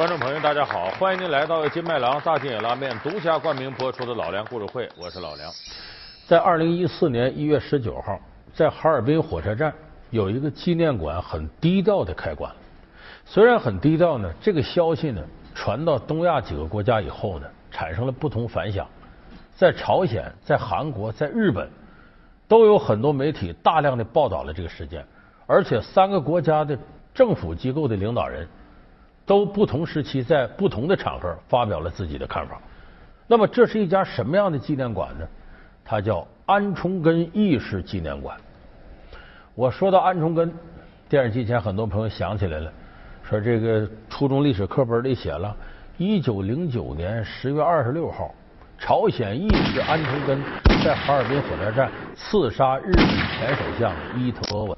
[0.00, 5.52] 观众朋友，大家好，欢迎您来到金麦郎大金野拉面独家冠名播出的老梁故事会，我是老梁。
[6.26, 8.18] 在二零一四年一月十九号，
[8.54, 9.70] 在哈尔滨火车站
[10.08, 12.50] 有一个纪念馆很低调的开馆。
[13.26, 15.22] 虽然很低调呢，这个消息呢
[15.54, 18.88] 传到东亚几个国家以后呢，产生了不同反响。
[19.54, 21.68] 在朝鲜、在韩国、在日本，
[22.48, 25.04] 都有很多媒体大量的报道了这个事件，
[25.46, 26.78] 而且三个国家的
[27.12, 28.48] 政府机构的领导人。
[29.30, 32.60] 都不同时期在不同的场合发表了自己的看法。
[33.28, 35.24] 那么，这是一家什么样的纪念馆呢？
[35.84, 38.36] 它叫安重根义士纪念馆。
[39.54, 40.52] 我说到安重根，
[41.08, 42.72] 电视机前很多朋友想起来了，
[43.22, 45.56] 说这个初中历史课本里写了，
[45.96, 48.34] 一九零九年十月二十六号，
[48.80, 50.42] 朝鲜义士安重根
[50.84, 54.76] 在哈尔滨火车站刺杀日本前首相伊藤博文。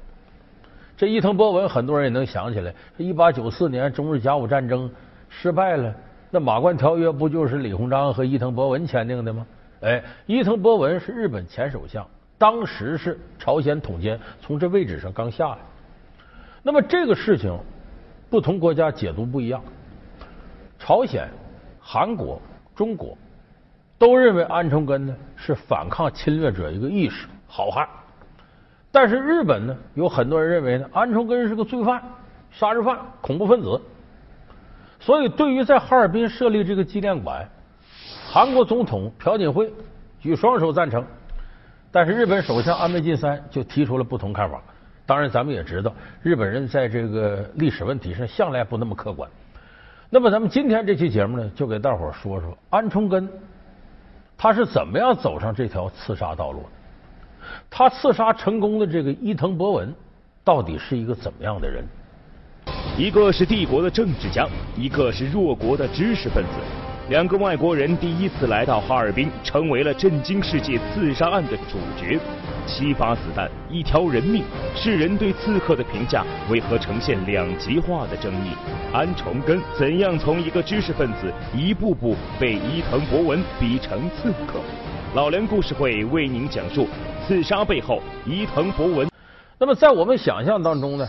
[1.03, 2.73] 这伊藤博文，很多人也能想起来。
[2.95, 4.89] 一八九四年中日甲午战争
[5.27, 5.93] 失败了，
[6.31, 9.45] 那马关条约不就是李鸿章和伊藤博文签订的吗？
[9.81, 15.57] 哎，伊藤博文是日本前首相，当时是朝鲜统监，从这位置上刚下来。
[16.61, 17.53] 那么这个事情，
[18.29, 19.61] 不同国家解读不一样。
[20.79, 21.27] 朝鲜、
[21.81, 22.41] 韩国、
[22.73, 23.17] 中国
[23.97, 27.85] 都认为安重根呢是反抗侵略者一个义士好汉。
[28.93, 31.99] 但是日本呢，有很多人认为呢，安重根是个罪犯、
[32.51, 33.81] 杀人犯、恐怖分子。
[34.99, 37.43] 所以，对于在哈尔滨设立这个纪念馆，
[38.29, 39.73] 韩国总统朴槿惠
[40.19, 41.03] 举双手赞成，
[41.91, 44.61] 但是日本首相安倍晋三就提出了不同看法。
[45.07, 45.91] 当然，咱们也知道，
[46.21, 49.27] 日本人在这个历史问题上向来不那么客观。
[50.11, 53.27] 那么，咱们今天这期节目呢，就给大伙说说安重根
[54.37, 56.65] 他是怎么样走上这条刺杀道路的。
[57.69, 59.93] 他刺杀成功的这个伊藤博文，
[60.43, 61.83] 到底是一个怎么样的人？
[62.97, 64.47] 一个是帝国的政治家，
[64.77, 66.51] 一个是弱国的知识分子，
[67.09, 72.19] 两个外国人第一次来到哈尔滨，成为了震惊世界刺杀案的主角。
[72.65, 74.41] 七发子弹，一条人命，
[74.73, 78.51] 世人对刺客的评价为何呈现两极化的争议？
[78.93, 84.61] 安重根怎样从一个知识分子，一步步被伊藤博文逼成刺客？
[85.15, 86.87] 老梁故事会为您讲述。
[87.27, 89.07] 刺杀背后，伊藤博文。
[89.59, 91.07] 那么，在我们想象当中呢，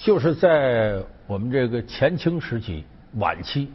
[0.00, 3.68] 就是在我们这个前清时期晚期，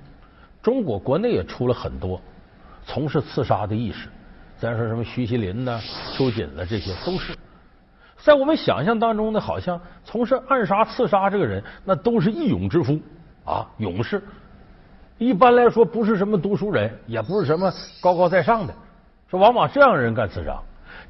[0.62, 2.22] 中国国内也出了很多
[2.86, 4.08] 从事刺杀的义士。
[4.58, 5.82] 咱说什么徐锡麟呢、
[6.14, 7.36] 秋瑾呢，这些都是
[8.24, 12.98] 在我们想象当中呢，好像从事暗杀、刺杀这个人，那都是义勇之夫
[13.44, 14.24] 啊，勇士。
[15.18, 18.74] 一般来说，不是什么读书人，也不是什么高高在上的，
[19.30, 20.58] 说往往这样的人干刺杀。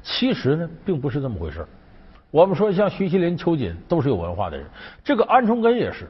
[0.02, 1.66] 其实呢，并不是这么回事。
[2.30, 4.66] 我们说像徐锡麟、秋瑾都是有文化的人，
[5.02, 6.08] 这个安重根也是。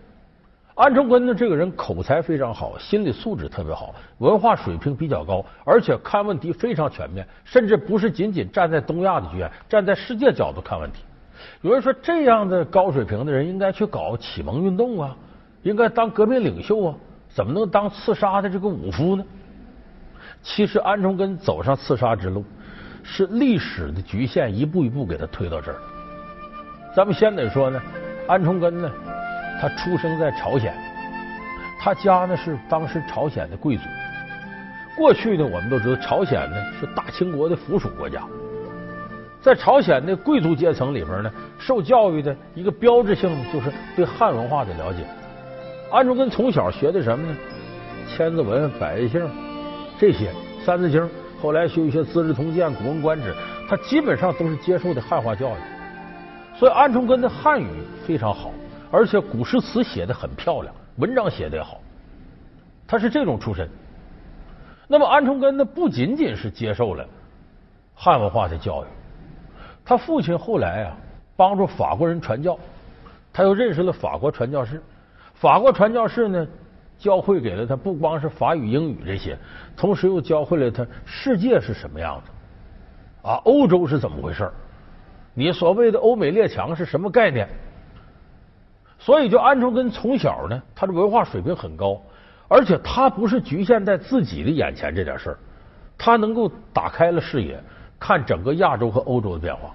[0.75, 11.03] 安重根呢，这个人口才非常好，心理素质特别好，文化水平比较高，而且看问题非常全面，甚至不是仅仅站在东亚的局面，站在世界角度看问题。
[11.63, 15.17] 有人说，这样的高水平的人应该去搞启蒙运动啊，
[15.63, 16.95] 应该当革命领袖啊，
[17.29, 19.25] 怎么能当刺杀的这个武夫呢？
[20.43, 22.45] 其实，安重根走上刺杀之路。
[23.11, 25.79] 是历史的局限，一步一步给他推到这儿。
[26.95, 27.81] 咱们先得说呢，
[28.27, 28.91] 安重根呢，
[29.61, 30.75] 他出生在朝鲜，
[31.81, 33.85] 他家呢是当时朝鲜的贵族。
[34.95, 38.23] 过去呢，我们都知道朝鲜呢是大清国的附属国家，
[39.41, 45.07] 在朝鲜的贵族阶层里边呢，受教育的一个标志性就是对汉文化的了解。
[45.91, 47.37] 安重根从小学的什么呢？
[48.17, 49.23] 《千字文》《百家姓》
[49.99, 50.31] 这些，
[50.65, 51.03] 《三字经》。
[51.41, 53.33] 后来学一些《资治通鉴》《古文观止》，
[53.69, 55.59] 他基本上都是接受的汉化教育，
[56.57, 57.67] 所以安重根的汉语
[58.05, 58.51] 非常好，
[58.91, 61.81] 而且古诗词写的很漂亮，文章写的也好，
[62.89, 63.69] 他是这种出身。
[64.89, 67.07] 那么安重根呢，不仅仅是接受了
[67.95, 68.87] 汉文化的教育，
[69.85, 70.97] 他父亲后来啊
[71.37, 72.59] 帮助法国人传教，
[73.33, 74.83] 他又认识了法国传教士，
[75.35, 76.47] 法国传教士呢。
[76.99, 79.39] 教会给了他不光是法语、英语这些，
[79.77, 84.51] 同时又教会了他世界是什么样子啊，欧洲是怎么回事
[85.33, 87.49] 你所谓的欧美列强是什么概念？
[88.99, 92.03] 所以，就安重根从小呢，他的文化水平很高，
[92.49, 95.39] 而且他不是局限在自己的眼前这点事儿，
[95.97, 97.63] 他能够打开了视野，
[98.01, 99.73] 看整个亚洲和欧洲的变化。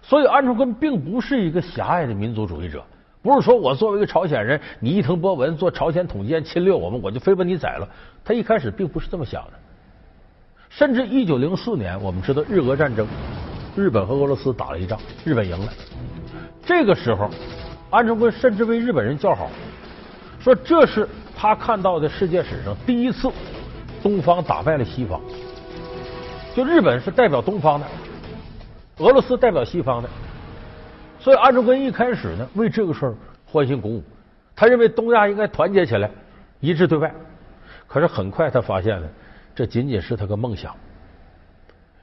[0.00, 2.84] 所以，安重根并不是一个狭隘的民族主义者。
[3.24, 7.88] 不是说我作为一个朝鲜人，你伊藤博文做朝鲜统监侵略我们，我就非把你宰了。
[8.22, 9.52] 他一开始并不是这么想的。
[10.68, 13.06] 甚至一九零四年，我们知道日俄战争，
[13.74, 15.72] 日本和俄罗斯打了一仗，日本赢了。
[16.66, 17.30] 这个时候，
[17.88, 19.48] 安重根甚至为日本人叫好，
[20.38, 23.30] 说这是他看到的世界史上第一次
[24.02, 25.18] 东方打败了西方。
[26.54, 27.86] 就日本是代表东方的，
[28.98, 30.10] 俄罗斯代表西方的，
[31.24, 33.14] 所以安重根一开始呢，为这个事儿
[33.46, 34.02] 欢欣鼓舞，
[34.54, 36.10] 他认为东亚应该团结起来，
[36.60, 37.10] 一致对外。
[37.86, 39.08] 可是很快他发现了，
[39.54, 40.76] 这仅仅是他个梦想，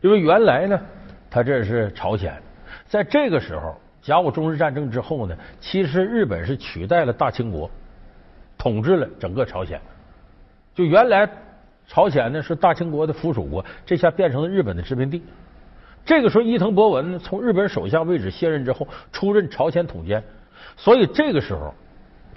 [0.01, 0.81] 因为原来呢，
[1.29, 2.35] 他这是朝鲜，
[2.88, 7.69] 在这个时候，甲午中日战争之后呢，其实日本是取代了大清国，
[8.57, 9.79] 统治了整个朝鲜，
[10.74, 11.29] 就原来。
[11.88, 15.21] 朝鲜呢是大清国的附属国，这下变成了日本的殖民地。
[16.06, 20.24] 这个时候，伊藤博文从日本首相位置卸任之后，出任朝鲜统监。
[20.77, 21.74] 所以这个时候，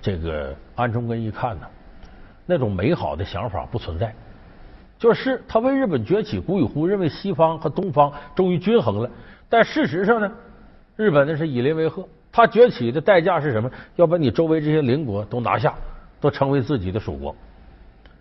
[0.03, 1.67] 这个安重根一看呢，
[2.47, 4.15] 那种美好的想法不存在。
[4.99, 9.11] 就是他为日本崛起鼓与呼，认为西方和东方终于均衡了。
[9.49, 10.31] 但事实上呢，
[10.97, 13.71] 日本那是以邻为壑，他崛起的代价是什么？
[13.97, 15.75] 要把你周围这些邻国都拿下，
[16.21, 17.35] 都成为自己的属国。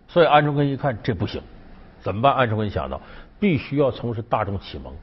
[0.07, 1.42] 所以安重根一看这不行，
[2.01, 2.34] 怎么办？
[2.34, 3.00] 安重根想到，
[3.40, 4.94] 必须要从事大众启蒙，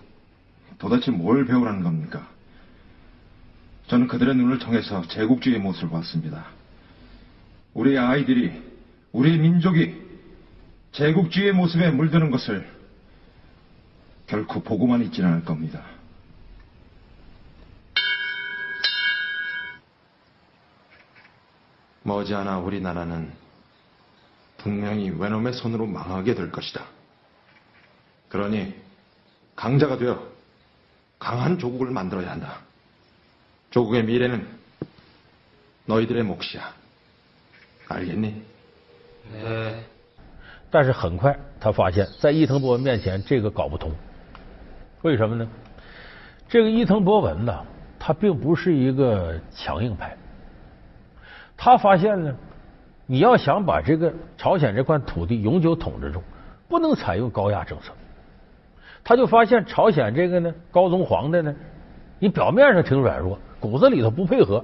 [0.78, 2.28] 도대체 뭘 배우라는 겁니까?
[3.88, 6.46] 저는 그들의 눈을 통해서 제국주의의 모습을 봤습니다.
[7.74, 8.52] 우리 아이들이
[9.12, 9.96] 우리 민족이
[10.92, 12.68] 제국주의의 모습에 물드는 것을
[14.29, 15.83] 결코 보고만 있지는 않을 겁니다.
[22.03, 23.33] 머지않아 우리나라는
[24.59, 26.85] 분명히 외놈의 손으로 망하게 될 것이다.
[28.29, 28.75] 그러니
[29.57, 30.27] 강자가 되어
[31.19, 32.61] 강한 조국을 만들어야 한다.
[33.71, 34.47] 조국의 미래는
[35.87, 36.75] 너희들의 몫이야.
[37.89, 38.33] 而人呢？
[39.35, 39.83] 呃，
[40.71, 43.95] 但是很快他发现，在伊藤博文面前，这个搞不通。
[45.02, 45.48] 为什么呢？
[46.48, 47.66] 这个伊藤博文呢，
[47.98, 50.18] 他并不是一个强硬派。
[51.56, 52.36] 他发现呢，
[53.06, 56.22] 你要想把这个朝鲜这块土地永久统治住，
[56.68, 57.94] 不能采用高压政策。
[59.04, 61.56] 他就发现朝鲜这个呢，高宗皇帝呢，
[62.20, 64.64] 你表面上挺软弱，骨子里头不配合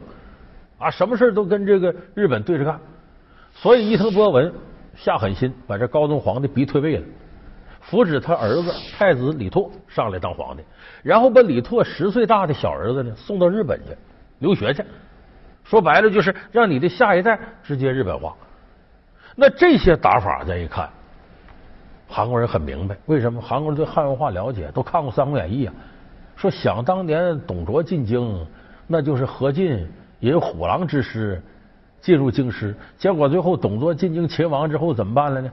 [0.78, 2.80] 啊，什么事都跟这个日本对着干。
[3.54, 4.54] 所以伊藤博文
[4.96, 7.06] 下狠心，把这高宗皇帝逼退位了，
[7.88, 10.64] 扶旨他儿子太子李拓上来当皇帝，
[11.04, 13.96] 然后把李拓十岁大的小儿子呢送到日本去
[14.40, 14.84] 留学去。
[15.64, 18.36] 说白了就是让你的下一代直接日本化。
[19.36, 20.90] 那这些打法再一看，
[22.08, 23.42] 韩国人很明白为什么？
[23.42, 25.74] 韩国人对汉文化了解，都看过《三国演义》啊。
[26.36, 28.46] 说想当年董卓进京，
[28.88, 29.88] 那就是何进
[30.20, 31.42] 引虎狼之师。
[32.02, 35.52] 进入京师，结果最后董卓进京擒王之后怎么办了呢？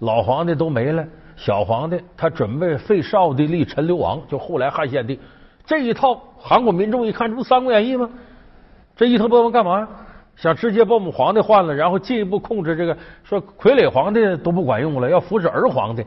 [0.00, 5.18] 老皇帝都没了，小皇帝他准备废少帝立陈留王，就后来汉献帝
[5.64, 6.20] 这一套。
[6.40, 8.08] 韩国民众一看，这不《三国演义》吗？
[8.96, 9.88] 这伊藤博文干嘛呀？
[10.36, 16.06] 想直接把我们皇帝换了，然后进一步控制这个，说傀儡皇帝都不管用了，要扶持儿皇帝，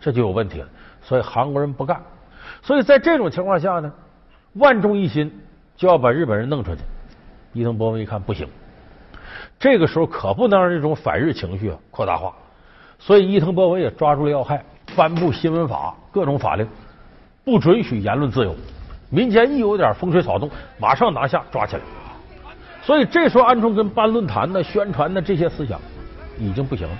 [0.00, 0.68] 这就有问题了。
[1.02, 2.00] 所以韩国人不干。
[2.62, 3.92] 所以在这种情况下呢，
[4.54, 5.36] 万众一心
[5.76, 6.82] 就要把日本人弄出去。
[7.52, 8.46] 伊藤博文一看不行。
[9.58, 12.32] 这个时候可不能让这种反日情绪扩大化，
[13.04, 16.64] 所以伊藤博文也抓住了要害，颁布新闻法，各种法令，
[17.44, 18.54] 不准许言论自由。
[19.10, 21.82] 民间一有点风吹草动，马上拿下抓起来。
[22.80, 25.80] 所以这时候安重根办论坛的、宣传的这些思想
[26.38, 26.94] 已经不行了，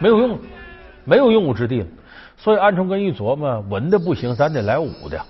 [0.00, 0.38] 没有用了，
[1.04, 1.86] 没有用武之地了。
[2.36, 5.20] 所以安重根一琢磨，文的不行，咱得来武的。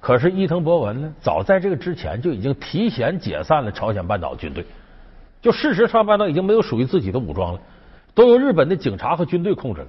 [0.00, 4.66] 可是伊藤博文呢，早在这个之前就已经提前解散了朝鲜半岛军队。
[5.40, 7.60] 就事实上，半岛已经没有属于自己的武装了，
[8.18, 9.86] 都由日本的警察和军队控制了。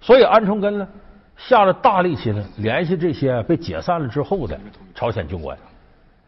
[0.00, 0.86] 所以安重根呢，
[1.36, 4.56] 下了大力气呢，联系这些被解散了之后的
[4.94, 5.58] 朝鲜军官，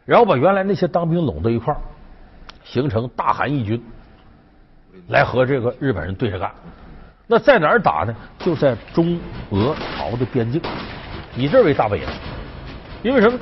[0.04, 1.78] 然后把原来那些当兵拢到一块儿，
[2.64, 3.80] 形成大韩义军，
[5.06, 6.50] 来和这个日本人对着干。
[7.28, 8.12] 那在哪儿打呢？
[8.40, 9.16] 就在中
[9.50, 10.60] 俄朝的边境，
[11.36, 12.04] 以这为大本营。
[13.04, 13.38] 因为什么？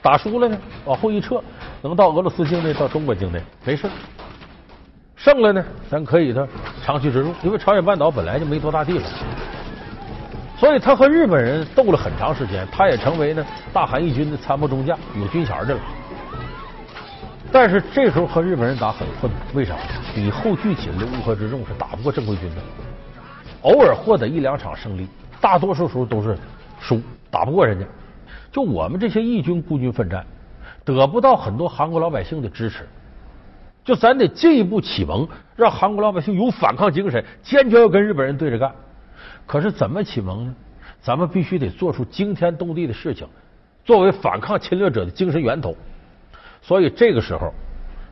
[0.00, 1.42] 打输了呢，往后一撤，
[1.82, 3.88] 能到俄罗斯境内，到中国境内没事。
[5.22, 6.48] 胜了呢，咱可以的
[6.82, 9.06] 长驱直入，因为朝鲜半岛本来就没多大地方，
[10.56, 15.80] 所以他和日本人斗了很长时间，他也成为呢大韩义军的参谋中将，有军衔的了。
[17.52, 19.76] 但是这时候和日本人打很困难，为啥？
[20.16, 22.62] 以后聚紧的乌合之众是打不过正规军的，
[23.60, 25.06] 偶尔获得一两场胜利，
[25.38, 26.34] 大多数时候都是
[26.80, 26.98] 输，
[27.30, 27.84] 打不过人家。
[28.50, 30.24] 就我们这些义军孤军奋战，
[30.82, 32.88] 得不到很多韩国老百姓的支持。
[33.84, 38.72] 就咱得进一步启蒙，让韩国老百姓有反抗精神，坚决要跟日本人对着干。
[39.46, 40.54] 可是怎么启蒙呢？
[41.00, 43.26] 咱们必须得做出惊天动地的事情，
[43.84, 45.74] 作为反抗侵略者的精神源头。
[46.60, 47.52] 所以这个时候，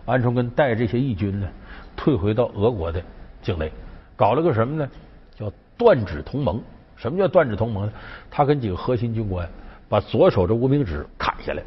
[0.07, 1.47] 安重根带着这些义军呢，
[1.95, 3.03] 退回到俄国的
[3.43, 3.71] 境内，
[4.17, 4.89] 搞了个什么呢？
[5.37, 6.61] 叫断指同盟。
[6.97, 7.93] 什么叫断指同盟呢？
[8.31, 9.49] 他跟几个核心军官
[9.87, 11.63] 把左手这无名指砍下来，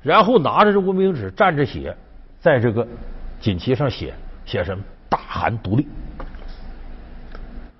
[0.00, 1.94] 然后拿着这无名指蘸着血。
[2.44, 2.86] 在这个
[3.40, 4.12] 锦旗上写
[4.44, 4.84] 写什么？
[5.08, 5.88] 大韩独立。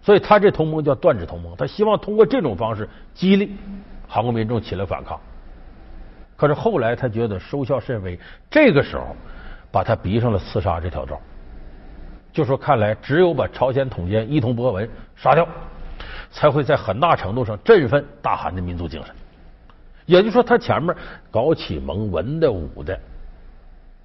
[0.01, 3.59] 所以他这同盟叫断指同盟，他希望通过这种方式激励
[4.09, 5.21] 韩国民众起来反抗。
[6.35, 8.19] 可是后来他觉得收效甚微，
[8.51, 9.15] 这个时候
[9.71, 11.21] 把他逼上了刺杀这条道，
[12.33, 15.47] 就说看来只有把朝鲜统监伊藤博文杀掉，
[16.31, 19.15] 才会在很大程度上振奋大韩的民族精神。
[20.07, 20.97] 也就是说，他前面
[21.31, 22.99] 搞启蒙文的武的。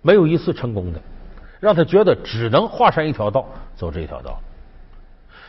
[0.02, 1.02] 没有一次成功的，
[1.60, 4.40] 让他觉得只能华山一条道走这一条道。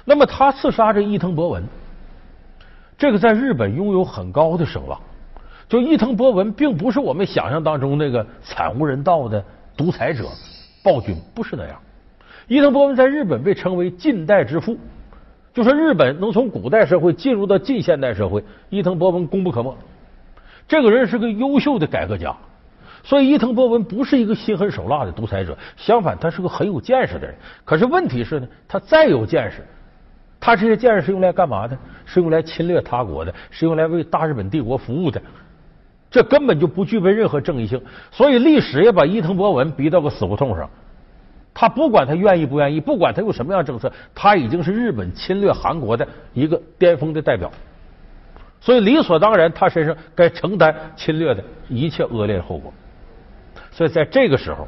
[0.04, 1.62] 那么他刺杀这伊藤博文，
[2.98, 5.00] 这个在日本拥有很高的声望。
[5.68, 9.44] 就伊藤博文并不是我们想象当中那个惨无人道的
[9.76, 10.24] 独裁者、
[10.82, 11.78] 暴君，不是那样。
[12.48, 14.76] 伊藤博文在日本被称为近代之父，
[15.54, 19.72] 就说日本能从古代社会进入到近现代社会，伊藤博文功不可没。
[20.66, 22.36] 这个人是个优秀的改革家。
[23.02, 27.34] 所以伊藤博文不是一个心狠手辣的独裁者，相反，他是个很有见识的人。
[27.64, 29.64] 可是问题是呢，他再有见识，
[30.38, 31.76] 他这些见识是用来干嘛的？
[32.04, 35.20] 是用来侵略他国的，是用来为大日本帝国服务的。
[36.10, 37.80] 这根本就不具备任何正义性。
[38.10, 40.68] 所以历史也把伊藤博文逼到个死胡同上。
[41.54, 47.50] 他不管他愿意不愿意，不管他用什么样政策，他已经是日本侵略韩国的一个巅峰的代表。
[48.60, 52.72] 所以理所当然，他身上该承担侵略的一切恶劣后果。
[53.70, 54.66] 所以在这个时候，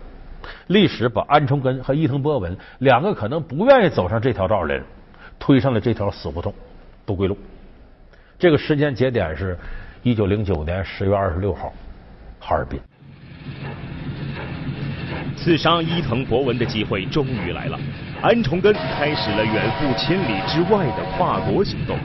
[0.68, 4.84] 历史把安重根和伊藤博文两个可能不愿意走上这条道的人
[5.38, 6.52] 推上了这条死胡同、
[7.04, 7.36] 不归路。
[8.38, 9.58] 这个时间节点是
[10.02, 11.72] 一九零九年十月二十六号，
[12.40, 12.80] 哈尔滨。
[15.36, 17.78] 刺杀伊藤博文的机会终于来了，
[18.22, 21.98] 安重根开始了远赴千里之外的跨国行动。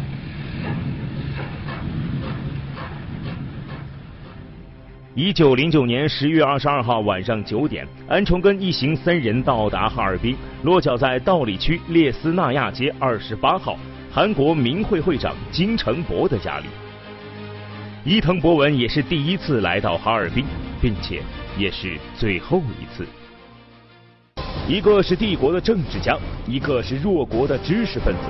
[5.17, 13.79] 一九零九年十月二十二号晚上九点，安重根一行三人到达哈尔滨，落脚在道里区列斯纳亚街二十八号
[14.11, 16.65] 韩国民会会长金成博的家里。
[18.05, 20.45] 伊藤博文也是第一次来到哈尔滨，
[20.79, 21.23] 并且
[21.57, 23.03] 也是最后一次。
[24.67, 28.29] 一个是帝国的政治家，一个是弱国的知识分子，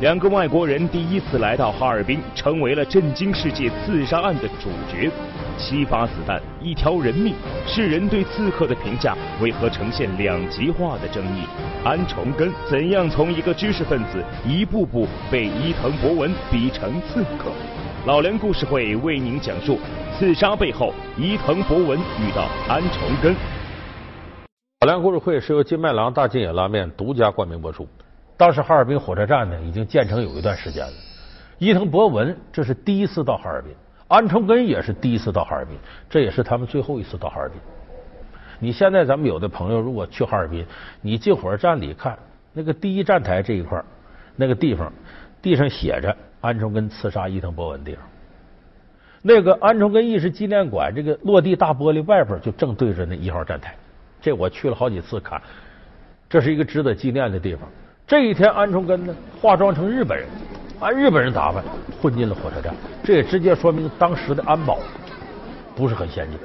[0.00, 5.10] 两个外国人第一次来到哈尔滨，成为了震惊世界刺杀案的主角。
[5.58, 7.34] 七发子弹，一条人命，
[7.66, 11.42] 世人对刺客的评价为何呈现两极化的争议？
[11.84, 17.50] 安重根怎样从一个知识分子一步步被伊藤博文逼成刺客？
[18.06, 19.78] 老梁故事会为您讲述
[20.16, 23.34] 刺杀背后，伊藤博文遇到安重根。
[24.80, 27.86] 老梁故事会是由金麦郎大金野拉面独家冠名播出。
[28.36, 30.92] 当时哈尔滨火车站呢已经建成有一段时间了，
[31.58, 33.72] 伊藤博文这是第一次到哈尔滨。
[34.08, 35.76] 安重根也是第一次到哈尔滨，
[36.08, 37.60] 这也是他们最后一次到哈尔滨。
[38.58, 40.64] 你现在咱们有的朋友如果去哈尔滨，
[41.00, 42.18] 你进火车站里看
[42.52, 43.80] 那个第一站台这一块
[44.34, 44.92] 那个地方，
[45.42, 48.02] 地上写着安重根刺杀伊藤博文地方。
[49.20, 53.74] 那个安重根意识纪念馆这个落地大玻璃外边就正对着那一号站台。
[54.20, 55.40] 这我去了好几次看，
[56.28, 57.68] 这是一个值得纪念的地方。
[58.06, 60.26] 这一天，安重根呢化妆成日本人。
[60.80, 61.62] 按日本人打扮
[62.00, 64.78] 混进了火车站，这也直接说明当时的安保
[65.74, 66.38] 不是很先进。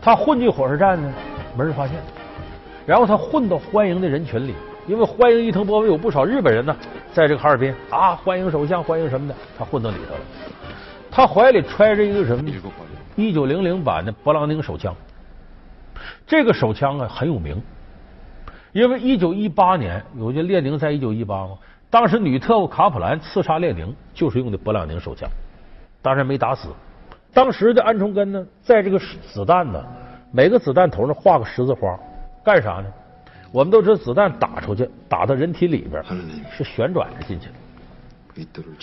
[0.00, 1.12] 他混进火车站呢，
[1.56, 1.96] 没人发现。
[2.84, 4.54] 然后他混到欢迎的人群里，
[4.86, 6.76] 因为欢迎伊藤博文有不少日本人呢，
[7.14, 10.20] 在这个哈尔滨啊，欢迎首相，欢迎什么的，他混到里头了。
[11.10, 12.50] 他怀里揣着一个什么？
[13.14, 14.94] 一九零零版的勃朗宁手枪。
[16.26, 17.60] 这个手枪啊很有名，
[18.72, 21.56] 因为一九一八年，有些列宁在一九一八嘛。
[21.88, 25.28] 当时女特务卡普兰刺杀列宁就是用的勃朗宁手枪，
[26.02, 26.68] 当然没打死，
[27.32, 29.84] 当时的安重根呢，在这个子弹呢，
[30.32, 31.98] 每个子弹头上画个十字花，
[32.44, 32.86] 干啥呢？
[33.52, 36.02] 我们都知道，子弹打出去，打到人体里边
[36.50, 37.54] 是旋转着进去的。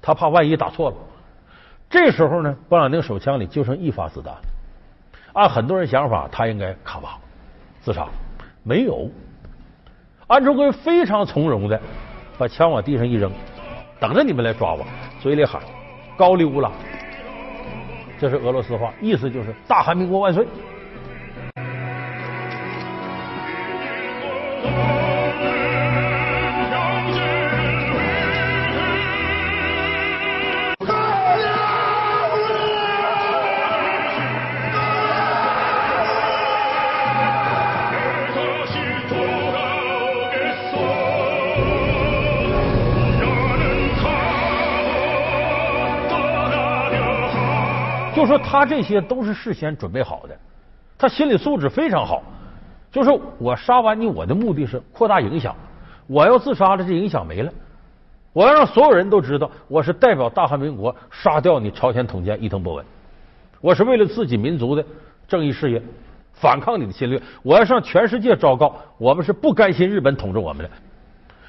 [0.02, 0.96] 他怕万一打错了。
[1.88, 4.34] 这时候呢，勃朗宁手枪里就剩一发子弹。
[5.32, 7.20] 按很多人想法，他应该卡吧
[7.82, 8.06] 自杀，
[8.62, 9.10] 没有。
[10.28, 11.78] 安重贵非常从容的
[12.38, 13.30] 把枪往地上一扔，
[13.98, 14.86] 等着你们来抓我，
[15.20, 15.60] 嘴里喊
[16.16, 16.70] “高丽乌拉”，
[18.20, 20.46] 这是俄罗斯话，意思就是“大韩民国万岁”。
[48.22, 50.36] 就说他这些都是事先准备好的，
[50.96, 52.22] 他心理素质非常好。
[52.90, 55.56] 就是我杀完你，我的目的是扩大影响。
[56.06, 57.52] 我要自杀了，这影响没了。
[58.32, 62.84] 我要让所有人都知道，我是代表大韩民国杀掉你朝鲜统监伊藤博文。
[63.60, 64.84] 我是为了自己民族的
[65.26, 65.82] 正义事业，
[66.32, 67.20] 反抗你的侵略。
[67.42, 70.70] 我要向全世界昭告，我们是不甘心日本统治我们的。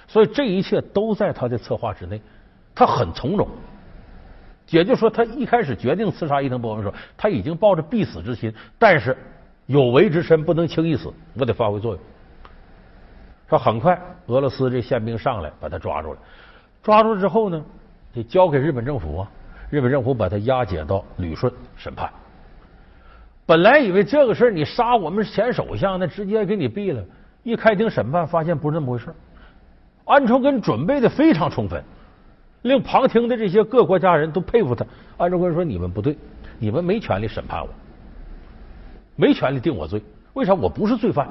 [0.07, 2.19] 所以这一切都在他的策划之内，
[2.73, 3.47] 他很从容。
[4.69, 9.15] 也就说，他一开始决定刺杀伊藤博文的时候，他已经抱着必死之心，但是
[9.65, 12.01] 有为之身不能轻易死，我得发挥作用。
[13.49, 16.19] 说很快，俄罗斯这宪兵上来把他抓住了，
[16.81, 17.63] 抓住之后呢，
[18.13, 19.29] 得交给日本政府啊。
[19.69, 22.07] 日本政府把他押解到旅顺审判。
[23.45, 27.03] 本来以为这个事儿你杀我们前首相，那直接给你毙了。
[27.41, 29.13] 一开庭审判，发现不是那么回事。
[30.05, 31.83] 安重根准备的非常充分。
[32.63, 34.83] 令旁听的这些各国家人都佩服他。
[35.17, 36.17] 安重根说：“你们不对，
[36.57, 37.69] 你们没权利审判我，
[39.15, 40.01] 没权利定我罪。
[40.33, 40.53] 为啥？
[40.53, 41.27] 我不是罪犯。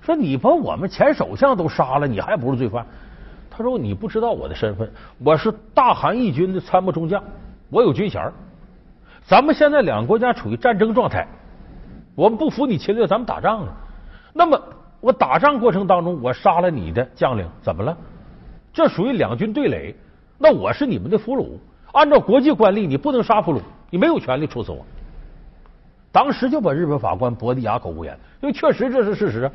[0.00, 2.86] 说你把我们前首相都杀了，你还不是罪犯？
[3.50, 7.22] 他说你不知道我的身份，我是大韩义军的参谋中将，
[7.68, 8.32] 我有军衔。
[9.26, 11.26] 咱们现在两个国家处于战争状态，
[12.14, 13.72] 我们不服你侵略，咱们打仗呢。
[14.32, 14.58] 那么
[15.00, 17.94] 我打仗过程当中，我杀了你的将领，怎么了？
[18.72, 19.94] 这属于两军对垒。”
[20.37, 21.57] 那我是你们的俘虏，
[21.93, 24.85] 按照国际惯例，你不能杀俘虏，你没有权利处死我。
[26.11, 29.51] 当时就把日本法官驳得哑口无言，因为确实这是事实。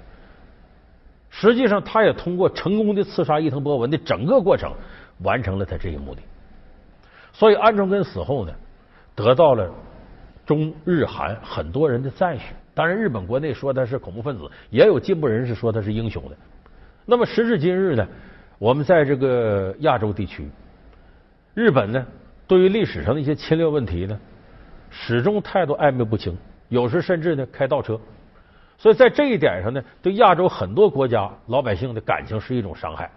[1.31, 4.70] 实际上，他也通过成功的刺杀伊藤博文的整个过程，
[5.23, 6.20] 完成了他这一目的。
[7.33, 8.53] 所以安重根死后呢，
[9.14, 9.73] 得到了
[10.44, 12.53] 中日韩很多人的赞许。
[12.75, 16.37] 当然，日本国内说他是恐怖分子，也有进步人士说他是英雄的。
[17.07, 18.07] 那么时至今日呢，
[18.59, 20.46] 我们在这个亚洲地区，
[21.55, 22.07] 日本呢
[22.50, 24.18] 对于历史上的一些侵略问题呢，
[24.90, 26.36] 始终态度暧昧不清，
[26.68, 27.96] 有时甚至呢开倒车。
[28.76, 33.08] 所以在这一点上呢，对亚洲很多国家老百姓的感情是一种伤害。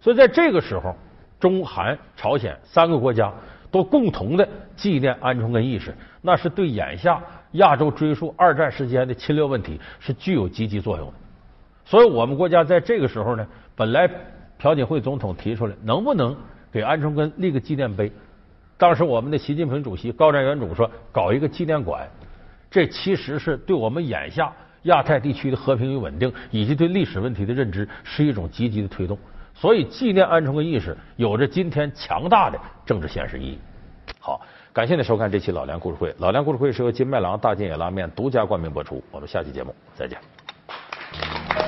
[0.00, 0.96] 所以在这个时候，
[1.38, 3.32] 中韩朝鲜三个国家。
[3.72, 7.22] 都共同的纪念安重根意识，那是对眼下
[7.52, 11.14] 亚洲追溯二战时间的侵略问题是具有积极作用的。
[11.84, 14.10] 所以，我们国家在这个时候呢，本来
[14.58, 16.36] 朴槿惠总统提出来，能不能
[16.72, 18.10] 给安重根立个纪念碑？
[18.80, 22.08] 当时我们的习近平主席高瞻远瞩说，搞一个纪念馆。
[22.70, 24.50] 这其实是对我们眼下
[24.84, 29.18] 亚太地区的和平与稳定，以及对历史问题的认知，是一种积极的推动。
[29.54, 33.58] 所以，纪念安重根意识有着今天强大的政治现实意义。
[34.18, 34.40] 好，
[34.72, 36.14] 感谢您收看这期老梁故事会。
[36.18, 39.02] 老梁故事会是由金麦郎大金野拉面独家冠名播出。
[39.10, 41.59] 我们下期节目再见。